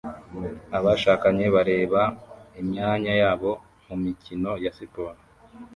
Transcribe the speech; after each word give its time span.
Abashakanye 0.77 1.45
bareba 1.55 2.01
imyanya 2.61 3.13
yabo 3.21 3.51
mumikino 3.85 4.51
ya 4.63 4.71
siporo 4.77 5.19